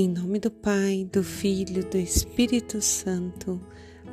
Em 0.00 0.08
nome 0.08 0.38
do 0.38 0.50
Pai, 0.50 1.06
do 1.12 1.22
Filho, 1.22 1.84
do 1.84 1.98
Espírito 1.98 2.80
Santo. 2.80 3.60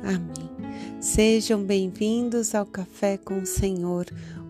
Amém. 0.02 1.00
Sejam 1.00 1.64
bem-vindos 1.64 2.54
ao 2.54 2.66
Café 2.66 3.16
com 3.16 3.38
o 3.38 3.46
Senhor. 3.46 4.04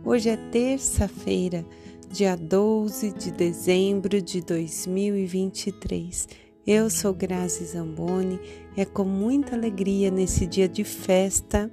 Hoje 0.05 0.31
é 0.31 0.37
terça-feira, 0.37 1.65
dia 2.11 2.35
12 2.35 3.13
de 3.13 3.31
dezembro 3.31 4.21
de 4.21 4.41
2023. 4.41 6.29
Eu 6.67 6.91
sou 6.91 7.15
Grazi 7.15 7.67
Zamboni. 7.67 8.41
É 8.77 8.85
com 8.85 9.05
muita 9.05 9.55
alegria 9.55 10.11
nesse 10.11 10.45
dia 10.45 10.69
de 10.69 10.83
festa, 10.83 11.71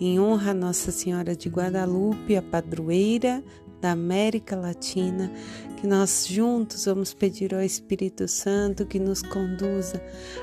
em 0.00 0.18
honra 0.18 0.50
a 0.50 0.54
Nossa 0.54 0.90
Senhora 0.90 1.36
de 1.36 1.48
Guadalupe, 1.48 2.34
a 2.34 2.42
padroeira 2.42 3.44
da 3.80 3.92
América 3.92 4.56
Latina, 4.56 5.30
que 5.76 5.86
nós 5.86 6.26
juntos 6.28 6.84
vamos 6.84 7.14
pedir 7.14 7.54
ao 7.54 7.62
Espírito 7.62 8.26
Santo 8.26 8.86
que 8.86 8.98
nos 8.98 9.22
conduza 9.22 10.02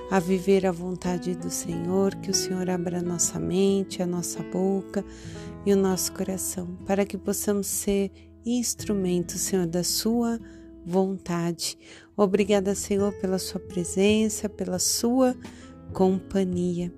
a 0.09 0.19
viver 0.19 0.65
a 0.65 0.71
vontade 0.71 1.35
do 1.35 1.49
Senhor, 1.49 2.15
que 2.15 2.31
o 2.31 2.33
Senhor 2.33 2.69
abra 2.69 3.01
nossa 3.01 3.39
mente, 3.39 4.01
a 4.01 4.05
nossa 4.05 4.41
boca 4.43 5.03
e 5.65 5.73
o 5.73 5.77
nosso 5.77 6.13
coração, 6.13 6.77
para 6.85 7.05
que 7.05 7.17
possamos 7.17 7.67
ser 7.67 8.11
instrumentos, 8.45 9.41
Senhor, 9.41 9.65
da 9.65 9.83
Sua 9.83 10.39
vontade. 10.85 11.77
Obrigada, 12.15 12.75
Senhor, 12.75 13.11
pela 13.13 13.39
Sua 13.39 13.59
presença, 13.59 14.47
pela 14.47 14.79
Sua 14.79 15.35
companhia. 15.91 16.93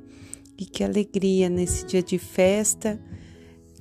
E 0.58 0.66
que 0.66 0.84
alegria 0.84 1.50
nesse 1.50 1.86
dia 1.86 2.02
de 2.02 2.18
festa 2.18 3.00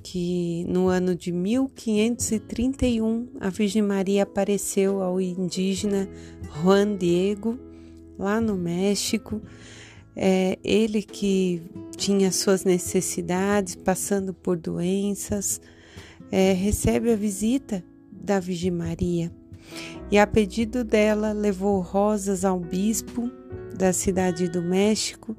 que 0.09 0.63
no 0.69 0.87
ano 0.87 1.13
de 1.13 1.33
1531 1.33 3.27
a 3.41 3.49
Virgem 3.49 3.81
Maria 3.81 4.23
apareceu 4.23 5.01
ao 5.01 5.19
indígena 5.19 6.07
Juan 6.61 6.95
Diego, 6.95 7.59
lá 8.17 8.39
no 8.39 8.55
México. 8.55 9.41
É, 10.15 10.57
ele 10.63 11.01
que 11.01 11.61
tinha 11.97 12.31
suas 12.31 12.63
necessidades, 12.63 13.75
passando 13.75 14.33
por 14.33 14.55
doenças, 14.55 15.59
é, 16.31 16.53
recebe 16.53 17.11
a 17.11 17.15
visita 17.17 17.83
da 18.09 18.39
Virgem 18.39 18.71
Maria 18.71 19.29
e, 20.09 20.17
a 20.17 20.25
pedido 20.25 20.85
dela, 20.85 21.33
levou 21.33 21.81
rosas 21.81 22.45
ao 22.45 22.61
bispo 22.61 23.29
da 23.77 23.91
cidade 23.91 24.47
do 24.47 24.61
México 24.61 25.35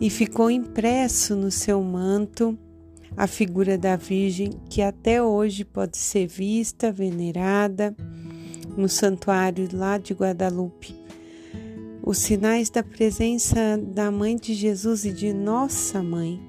e 0.00 0.08
ficou 0.08 0.50
impresso 0.50 1.36
no 1.36 1.50
seu 1.50 1.82
manto 1.82 2.58
a 3.16 3.26
figura 3.26 3.76
da 3.76 3.96
Virgem 3.96 4.50
que 4.68 4.82
até 4.82 5.22
hoje 5.22 5.64
pode 5.64 5.98
ser 5.98 6.26
vista, 6.26 6.90
venerada 6.90 7.94
no 8.76 8.88
santuário 8.88 9.68
lá 9.72 9.98
de 9.98 10.14
Guadalupe. 10.14 10.96
Os 12.04 12.18
sinais 12.18 12.68
da 12.68 12.82
presença 12.82 13.78
da 13.78 14.10
Mãe 14.10 14.36
de 14.36 14.54
Jesus 14.54 15.04
e 15.04 15.12
de 15.12 15.32
nossa 15.32 16.02
Mãe 16.02 16.40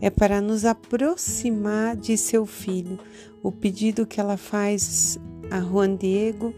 é 0.00 0.08
para 0.08 0.40
nos 0.40 0.64
aproximar 0.64 1.96
de 1.96 2.16
seu 2.16 2.46
filho. 2.46 2.98
O 3.42 3.50
pedido 3.50 4.06
que 4.06 4.20
ela 4.20 4.36
faz 4.36 5.18
a 5.50 5.60
Juan 5.60 5.96
Diego 5.96 6.54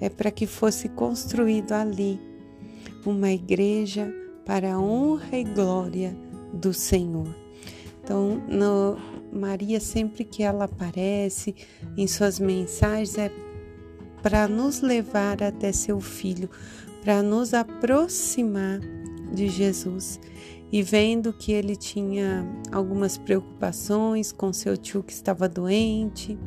é 0.00 0.08
para 0.08 0.30
que 0.30 0.46
fosse 0.46 0.88
construído 0.88 1.72
ali 1.72 2.20
uma 3.06 3.30
igreja 3.30 4.12
para 4.44 4.74
a 4.74 4.80
honra 4.80 5.38
e 5.38 5.44
glória 5.44 6.16
do 6.52 6.72
Senhor. 6.74 7.43
Então, 8.04 8.42
no, 8.46 8.98
Maria, 9.32 9.80
sempre 9.80 10.24
que 10.24 10.42
ela 10.42 10.66
aparece 10.66 11.54
em 11.96 12.06
suas 12.06 12.38
mensagens, 12.38 13.16
é 13.16 13.32
para 14.22 14.46
nos 14.46 14.82
levar 14.82 15.42
até 15.42 15.72
seu 15.72 16.00
filho, 16.00 16.50
para 17.02 17.22
nos 17.22 17.54
aproximar 17.54 18.80
de 19.32 19.48
Jesus. 19.48 20.20
E 20.70 20.82
vendo 20.82 21.32
que 21.32 21.50
ele 21.52 21.76
tinha 21.76 22.46
algumas 22.70 23.16
preocupações 23.16 24.32
com 24.32 24.52
seu 24.52 24.76
tio 24.76 25.02
que 25.02 25.12
estava 25.12 25.48
doente 25.48 26.38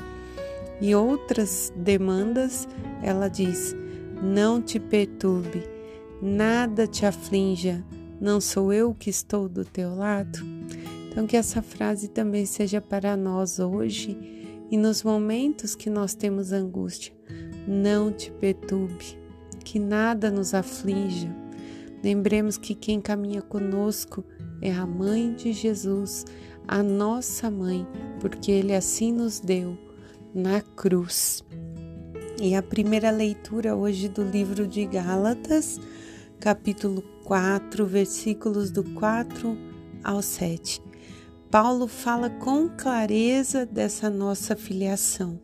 e 0.80 0.94
outras 0.94 1.74
demandas, 1.76 2.68
ela 3.02 3.30
diz: 3.30 3.76
Não 4.22 4.62
te 4.62 4.80
perturbe, 4.80 5.64
nada 6.22 6.86
te 6.86 7.04
aflinja, 7.04 7.84
não 8.22 8.40
sou 8.40 8.72
eu 8.72 8.94
que 8.94 9.10
estou 9.10 9.50
do 9.50 9.66
teu 9.66 9.96
lado? 9.96 10.57
Então, 11.18 11.26
que 11.26 11.36
essa 11.36 11.64
frase 11.64 12.10
também 12.10 12.46
seja 12.46 12.80
para 12.80 13.18
nós 13.18 13.58
hoje 13.58 14.16
e 14.70 14.78
nos 14.78 15.02
momentos 15.02 15.74
que 15.74 15.90
nós 15.90 16.14
temos 16.14 16.52
angústia. 16.52 17.12
Não 17.68 18.12
te 18.12 18.30
perturbe, 18.34 19.18
que 19.66 19.80
nada 19.80 20.30
nos 20.30 20.54
aflija. 20.54 21.36
Lembremos 22.04 22.56
que 22.56 22.76
quem 22.76 23.02
caminha 23.02 23.42
conosco 23.42 24.24
é 24.62 24.72
a 24.72 24.86
mãe 24.86 25.34
de 25.34 25.54
Jesus, 25.54 26.24
a 26.68 26.84
nossa 26.84 27.50
mãe, 27.50 27.88
porque 28.20 28.52
ele 28.52 28.76
assim 28.76 29.12
nos 29.12 29.40
deu 29.40 29.76
na 30.36 30.62
cruz. 30.62 31.44
E 32.40 32.54
a 32.54 32.62
primeira 32.62 33.10
leitura 33.10 33.76
hoje 33.76 34.08
do 34.08 34.22
livro 34.22 34.68
de 34.68 34.86
Gálatas, 34.86 35.80
capítulo 36.40 37.02
4, 37.24 37.88
versículos 37.88 38.70
do 38.70 38.84
4 38.94 39.58
ao 40.04 40.22
7. 40.22 40.86
Paulo 41.50 41.88
fala 41.88 42.30
com 42.30 42.68
clareza 42.70 43.66
dessa 43.66 44.10
nossa 44.10 44.56
filiação. 44.56 45.40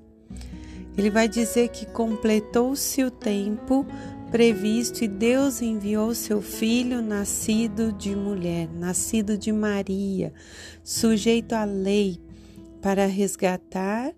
Ele 0.98 1.10
vai 1.10 1.28
dizer 1.28 1.70
que 1.70 1.86
completou-se 1.86 3.04
o 3.04 3.10
tempo 3.10 3.86
previsto 4.30 5.04
e 5.04 5.08
Deus 5.08 5.62
enviou 5.62 6.14
seu 6.14 6.42
filho 6.42 7.02
nascido 7.02 7.94
de 7.94 8.16
mulher, 8.16 8.68
nascido 8.74 9.38
de 9.38 9.52
Maria, 9.52 10.34
sujeito 10.84 11.54
à 11.54 11.64
lei, 11.64 12.20
para 12.82 13.06
resgatar 13.06 14.14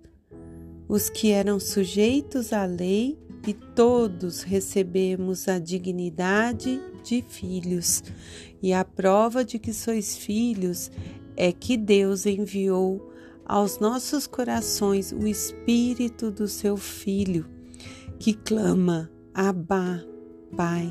os 0.88 1.10
que 1.10 1.32
eram 1.32 1.60
sujeitos 1.60 2.52
à 2.52 2.66
lei 2.66 3.18
e 3.48 3.54
todos 3.54 4.42
recebemos 4.42 5.48
a 5.48 5.60
dignidade 5.60 6.82
de 7.04 7.22
filhos. 7.22 8.04
E 8.62 8.74
a 8.74 8.84
prova 8.84 9.46
de 9.46 9.60
que 9.60 9.72
sois 9.72 10.18
filhos 10.18 10.90
é 11.36 11.52
que 11.52 11.78
Deus 11.78 12.26
enviou 12.26 13.12
aos 13.46 13.80
nossos 13.80 14.26
corações 14.26 15.12
o 15.12 15.28
Espírito 15.28 16.32
do 16.32 16.48
seu 16.48 16.76
Filho, 16.78 17.46
que 18.20 18.34
clama: 18.34 19.10
Abá, 19.34 20.02
Pai. 20.56 20.90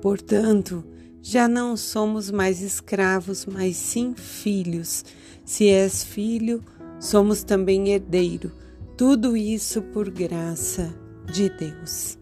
Portanto, 0.00 0.84
já 1.22 1.48
não 1.48 1.76
somos 1.76 2.30
mais 2.30 2.62
escravos, 2.62 3.46
mas 3.46 3.76
sim 3.76 4.14
filhos. 4.14 5.04
Se 5.44 5.68
és 5.68 6.04
filho, 6.04 6.62
somos 7.00 7.42
também 7.42 7.88
herdeiro. 7.88 8.52
Tudo 8.96 9.36
isso 9.36 9.82
por 9.82 10.10
graça 10.10 10.94
de 11.32 11.50
Deus. 11.50 12.18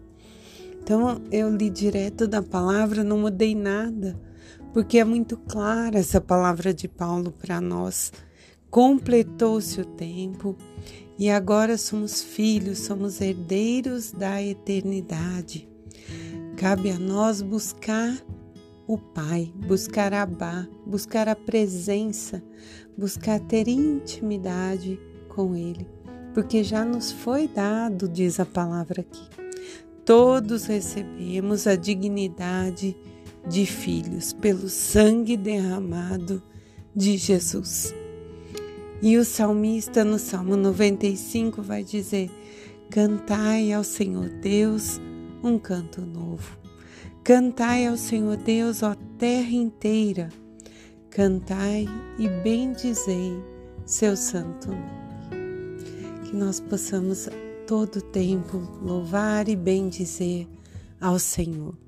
Então, 0.81 1.21
eu 1.31 1.49
li 1.49 1.69
direto 1.69 2.27
da 2.27 2.41
palavra, 2.41 3.03
não 3.03 3.19
mudei 3.19 3.55
nada 3.55 4.19
porque 4.75 4.97
é 4.97 5.05
muito 5.05 5.37
clara 5.37 5.99
essa 5.99 6.19
palavra 6.19 6.73
de 6.73 6.85
Paulo 6.85 7.31
para 7.31 7.61
nós. 7.61 8.11
Completou-se 8.69 9.79
o 9.79 9.85
tempo 9.85 10.53
e 11.17 11.29
agora 11.29 11.77
somos 11.77 12.21
filhos, 12.21 12.79
somos 12.79 13.21
herdeiros 13.21 14.11
da 14.11 14.43
eternidade. 14.43 15.65
Cabe 16.57 16.91
a 16.91 16.99
nós 16.99 17.41
buscar 17.41 18.21
o 18.85 18.97
Pai, 18.97 19.49
buscar 19.65 20.13
a 20.13 20.23
Abá, 20.23 20.67
buscar 20.85 21.29
a 21.29 21.37
presença, 21.37 22.43
buscar 22.97 23.39
ter 23.39 23.69
intimidade 23.69 24.99
com 25.29 25.55
Ele, 25.55 25.87
porque 26.33 26.65
já 26.65 26.83
nos 26.83 27.13
foi 27.13 27.47
dado, 27.47 28.09
diz 28.09 28.41
a 28.41 28.45
palavra 28.45 28.99
aqui. 28.99 29.29
Todos 30.03 30.65
recebemos 30.65 31.65
a 31.65 31.77
dignidade 31.77 32.93
de 33.47 33.65
filhos 33.65 34.33
pelo 34.33 34.69
sangue 34.69 35.37
derramado 35.37 36.41
de 36.95 37.17
Jesus. 37.17 37.93
E 39.01 39.17
o 39.17 39.25
salmista 39.25 40.03
no 40.03 40.17
Salmo 40.17 40.55
95 40.55 41.61
vai 41.61 41.83
dizer: 41.83 42.31
Cantai 42.89 43.71
ao 43.71 43.83
Senhor 43.83 44.29
Deus 44.29 44.99
um 45.43 45.59
canto 45.59 46.01
novo. 46.01 46.57
Cantai 47.23 47.87
ao 47.87 47.97
Senhor 47.97 48.37
Deus, 48.37 48.83
ó 48.83 48.95
terra 49.17 49.51
inteira. 49.51 50.29
Cantai 51.09 51.87
e 52.17 52.27
bendizei 52.27 53.33
seu 53.85 54.15
santo 54.15 54.69
nome. 54.69 55.05
Que 56.25 56.35
nós 56.35 56.59
possamos 56.59 57.29
todo 57.67 58.01
tempo 58.01 58.57
louvar 58.81 59.47
e 59.47 59.55
bendizer 59.55 60.47
ao 60.99 61.19
Senhor. 61.19 61.84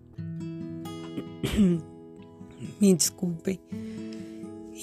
Me 2.81 2.94
desculpem. 2.94 3.60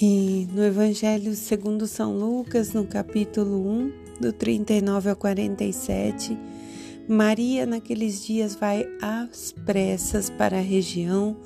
E 0.01 0.47
no 0.51 0.63
Evangelho 0.63 1.33
segundo 1.35 1.87
São 1.87 2.17
Lucas, 2.17 2.73
no 2.73 2.85
capítulo 2.85 3.67
1, 3.67 3.91
do 4.19 4.33
39 4.33 5.09
ao 5.09 5.15
47, 5.15 6.37
Maria, 7.07 7.65
naqueles 7.65 8.23
dias, 8.25 8.55
vai 8.55 8.87
às 9.01 9.51
pressas 9.51 10.29
para 10.29 10.57
a 10.57 10.61
região 10.61 11.37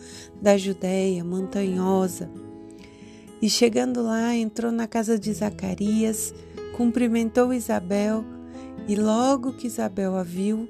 da 0.41 0.57
Judéia 0.57 1.23
montanhosa. 1.23 2.29
E 3.41 3.49
chegando 3.49 4.01
lá, 4.01 4.35
entrou 4.35 4.71
na 4.71 4.87
casa 4.87 5.17
de 5.17 5.33
Zacarias, 5.33 6.33
cumprimentou 6.75 7.53
Isabel, 7.53 8.23
e 8.87 8.95
logo 8.95 9.53
que 9.53 9.67
Isabel 9.67 10.15
a 10.15 10.23
viu, 10.23 10.67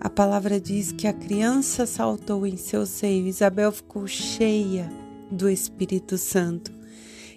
a 0.00 0.08
palavra 0.08 0.58
diz 0.58 0.92
que 0.92 1.06
a 1.06 1.12
criança 1.12 1.84
saltou 1.84 2.46
em 2.46 2.56
seu 2.56 2.86
seio. 2.86 3.26
Isabel 3.26 3.70
ficou 3.70 4.06
cheia 4.06 4.90
do 5.30 5.46
Espírito 5.48 6.16
Santo 6.16 6.72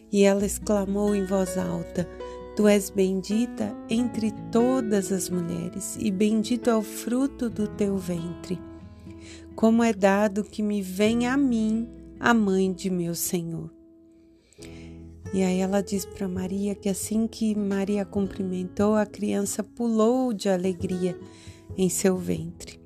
e 0.10 0.24
ela 0.24 0.46
exclamou 0.46 1.14
em 1.14 1.26
voz 1.26 1.58
alta: 1.58 2.08
Tu 2.56 2.66
és 2.66 2.90
bendita 2.90 3.76
entre 3.90 4.32
todas 4.50 5.12
as 5.12 5.30
mulheres, 5.30 5.98
e 6.00 6.10
bendito 6.10 6.70
é 6.70 6.76
o 6.76 6.82
fruto 6.82 7.50
do 7.50 7.68
teu 7.68 7.98
ventre. 7.98 8.58
Como 9.56 9.84
é 9.84 9.92
dado 9.92 10.44
que 10.44 10.64
me 10.64 10.82
venha 10.82 11.34
a 11.34 11.38
mim 11.38 11.88
a 12.18 12.34
mãe 12.34 12.72
de 12.72 12.90
meu 12.90 13.14
Senhor. 13.14 13.70
E 15.34 15.44
aí 15.44 15.60
ela 15.60 15.82
diz 15.82 16.06
para 16.06 16.28
Maria 16.28 16.76
que 16.76 16.88
assim 16.88 17.28
que 17.28 17.54
Maria 17.56 18.06
cumprimentou, 18.06 18.96
a 18.96 19.06
criança 19.06 19.64
pulou 19.64 20.32
de 20.32 20.48
alegria 20.48 21.20
em 21.78 21.90
seu 21.90 22.18
ventre. 22.18 22.84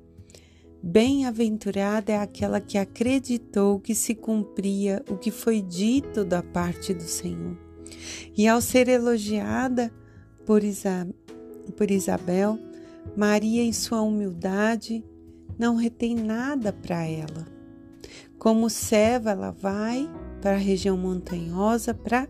Bem-aventurada 0.82 2.12
é 2.12 2.18
aquela 2.18 2.60
que 2.60 2.78
acreditou 2.78 3.80
que 3.80 3.94
se 3.94 4.14
cumpria 4.14 5.04
o 5.10 5.16
que 5.16 5.30
foi 5.30 5.60
dito 5.60 6.24
da 6.24 6.42
parte 6.42 6.94
do 6.94 7.02
Senhor. 7.02 7.58
E 8.36 8.46
ao 8.46 8.60
ser 8.60 8.88
elogiada 8.88 9.92
por, 10.46 10.62
Isa, 10.62 11.08
por 11.76 11.90
Isabel, 11.90 12.58
Maria, 13.16 13.62
em 13.62 13.72
sua 13.72 14.02
humildade, 14.02 15.04
não 15.58 15.74
retém 15.74 16.14
nada 16.14 16.72
para 16.72 17.04
ela. 17.04 17.46
Como 18.38 18.70
serva, 18.70 19.32
ela 19.32 19.50
vai 19.50 20.08
para 20.40 20.52
a 20.52 20.58
região 20.58 20.96
montanhosa 20.96 21.92
para 21.92 22.28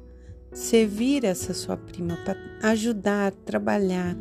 servir 0.53 1.25
essa 1.25 1.53
sua 1.53 1.77
prima, 1.77 2.17
para 2.25 2.37
ajudar, 2.71 3.33
trabalhar. 3.33 4.17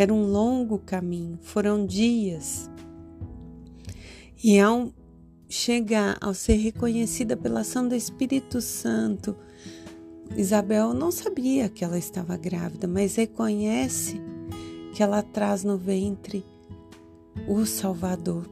Era 0.00 0.14
um 0.14 0.24
longo 0.24 0.78
caminho, 0.78 1.38
foram 1.42 1.84
dias. 1.84 2.70
E 4.42 4.58
ao 4.58 4.94
chegar, 5.46 6.16
ao 6.22 6.32
ser 6.32 6.54
reconhecida 6.54 7.36
pela 7.36 7.60
ação 7.60 7.86
do 7.86 7.94
Espírito 7.94 8.62
Santo, 8.62 9.36
Isabel 10.34 10.94
não 10.94 11.10
sabia 11.10 11.68
que 11.68 11.84
ela 11.84 11.98
estava 11.98 12.34
grávida, 12.38 12.88
mas 12.88 13.16
reconhece 13.16 14.18
que 14.94 15.02
ela 15.02 15.22
traz 15.22 15.64
no 15.64 15.76
ventre 15.76 16.42
o 17.46 17.66
Salvador 17.66 18.48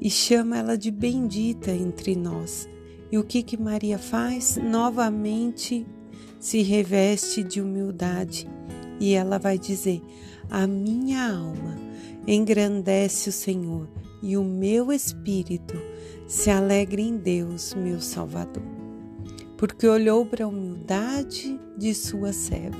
e 0.00 0.10
chama 0.10 0.58
ela 0.58 0.76
de 0.76 0.90
bendita 0.90 1.70
entre 1.70 2.16
nós. 2.16 2.68
E 3.12 3.16
o 3.16 3.22
que 3.22 3.44
que 3.44 3.56
Maria 3.56 3.96
faz? 3.96 4.56
Novamente 4.56 5.86
se 6.40 6.62
reveste 6.62 7.44
de 7.44 7.60
humildade 7.60 8.48
e 9.00 9.14
ela 9.14 9.38
vai 9.38 9.58
dizer: 9.58 10.02
A 10.48 10.66
minha 10.66 11.32
alma 11.32 11.76
engrandece 12.26 13.30
o 13.30 13.32
Senhor 13.32 13.88
e 14.22 14.36
o 14.36 14.44
meu 14.44 14.92
espírito 14.92 15.74
se 16.28 16.50
alegra 16.50 17.00
em 17.00 17.16
Deus, 17.16 17.74
meu 17.74 18.00
Salvador 18.00 18.80
porque 19.60 19.86
olhou 19.86 20.24
para 20.24 20.46
a 20.46 20.48
humildade 20.48 21.60
de 21.76 21.94
sua 21.94 22.32
serva. 22.32 22.78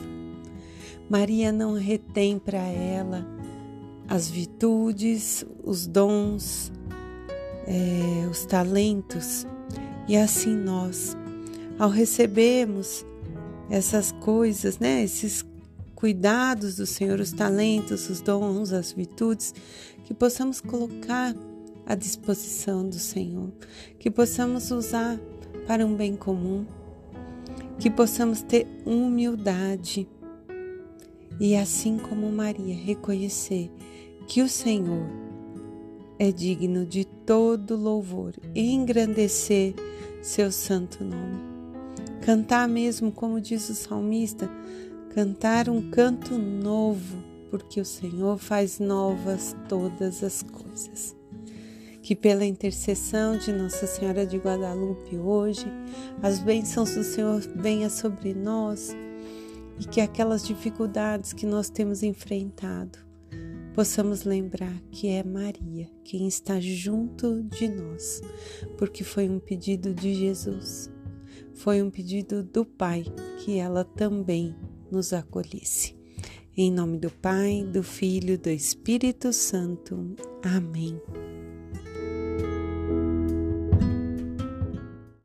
Maria 1.10 1.52
não 1.52 1.74
retém 1.74 2.38
para 2.38 2.56
ela 2.56 3.28
as 4.08 4.30
virtudes, 4.30 5.44
os 5.62 5.86
dons, 5.86 6.72
é, 7.66 8.26
os 8.30 8.46
talentos, 8.46 9.46
e 10.08 10.16
assim 10.16 10.56
nós, 10.56 11.14
ao 11.78 11.90
recebermos 11.90 13.04
essas 13.68 14.10
coisas, 14.12 14.78
né, 14.78 15.04
esses 15.04 15.42
cuidados 16.00 16.76
do 16.76 16.86
Senhor, 16.86 17.20
os 17.20 17.30
talentos, 17.30 18.08
os 18.08 18.22
dons, 18.22 18.72
as 18.72 18.90
virtudes, 18.90 19.54
que 20.02 20.14
possamos 20.14 20.58
colocar 20.58 21.36
à 21.84 21.94
disposição 21.94 22.88
do 22.88 22.98
Senhor, 22.98 23.52
que 23.98 24.10
possamos 24.10 24.70
usar 24.70 25.20
para 25.66 25.84
um 25.84 25.94
bem 25.94 26.16
comum, 26.16 26.64
que 27.78 27.90
possamos 27.90 28.40
ter 28.40 28.66
humildade 28.86 30.08
e, 31.38 31.54
assim 31.54 31.98
como 31.98 32.32
Maria, 32.32 32.74
reconhecer 32.74 33.70
que 34.26 34.40
o 34.40 34.48
Senhor 34.48 35.06
é 36.18 36.32
digno 36.32 36.86
de 36.86 37.04
todo 37.04 37.76
louvor 37.76 38.32
e 38.54 38.72
engrandecer 38.72 39.74
seu 40.22 40.50
santo 40.50 41.04
nome. 41.04 41.40
Cantar 42.22 42.66
mesmo, 42.68 43.12
como 43.12 43.40
diz 43.40 43.68
o 43.68 43.74
salmista, 43.74 44.50
cantar 45.10 45.68
um 45.68 45.90
canto 45.90 46.38
novo, 46.38 47.22
porque 47.50 47.80
o 47.80 47.84
Senhor 47.84 48.38
faz 48.38 48.78
novas 48.78 49.56
todas 49.68 50.22
as 50.22 50.42
coisas. 50.42 51.16
Que 52.00 52.14
pela 52.14 52.44
intercessão 52.44 53.36
de 53.36 53.52
Nossa 53.52 53.86
Senhora 53.86 54.24
de 54.24 54.38
Guadalupe 54.38 55.16
hoje, 55.16 55.66
as 56.22 56.38
bênçãos 56.38 56.94
do 56.94 57.02
Senhor 57.02 57.40
venham 57.56 57.90
sobre 57.90 58.34
nós 58.34 58.94
e 59.78 59.84
que 59.84 60.00
aquelas 60.00 60.46
dificuldades 60.46 61.32
que 61.32 61.44
nós 61.44 61.68
temos 61.68 62.02
enfrentado, 62.02 62.98
possamos 63.74 64.24
lembrar 64.24 64.80
que 64.90 65.08
é 65.08 65.24
Maria 65.24 65.88
quem 66.04 66.28
está 66.28 66.60
junto 66.60 67.42
de 67.44 67.68
nós, 67.68 68.20
porque 68.78 69.02
foi 69.02 69.28
um 69.28 69.40
pedido 69.40 69.92
de 69.92 70.14
Jesus, 70.14 70.90
foi 71.54 71.82
um 71.82 71.90
pedido 71.90 72.42
do 72.44 72.64
Pai 72.64 73.04
que 73.38 73.58
ela 73.58 73.84
também 73.84 74.54
nos 74.90 75.12
acolhesse. 75.12 75.94
Em 76.56 76.70
nome 76.70 76.98
do 76.98 77.10
Pai, 77.10 77.64
do 77.64 77.82
Filho 77.82 78.38
do 78.38 78.50
Espírito 78.50 79.32
Santo. 79.32 80.14
Amém. 80.42 81.00